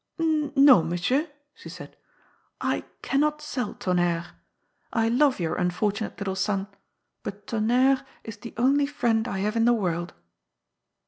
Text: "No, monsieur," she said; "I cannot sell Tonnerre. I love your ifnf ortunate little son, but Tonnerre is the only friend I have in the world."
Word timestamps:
"No, 0.17 0.81
monsieur," 0.81 1.29
she 1.53 1.69
said; 1.69 1.95
"I 2.59 2.85
cannot 3.03 3.39
sell 3.39 3.75
Tonnerre. 3.75 4.31
I 4.91 5.09
love 5.09 5.39
your 5.39 5.57
ifnf 5.57 5.79
ortunate 5.79 6.17
little 6.17 6.35
son, 6.35 6.69
but 7.21 7.45
Tonnerre 7.45 8.03
is 8.23 8.37
the 8.37 8.55
only 8.57 8.87
friend 8.87 9.27
I 9.27 9.37
have 9.45 9.55
in 9.55 9.65
the 9.65 9.73
world." 9.73 10.13